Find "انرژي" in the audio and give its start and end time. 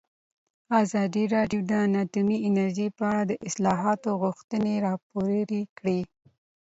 2.47-2.87